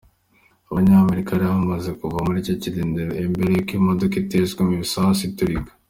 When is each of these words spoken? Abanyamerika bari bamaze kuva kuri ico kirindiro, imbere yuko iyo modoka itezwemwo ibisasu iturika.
Abanyamerika 0.71 1.29
bari 1.35 1.45
bamaze 1.53 1.89
kuva 1.99 2.17
kuri 2.25 2.37
ico 2.41 2.53
kirindiro, 2.61 3.11
imbere 3.25 3.49
yuko 3.51 3.71
iyo 3.73 3.81
modoka 3.87 4.15
itezwemwo 4.17 4.73
ibisasu 4.77 5.21
iturika. 5.29 5.71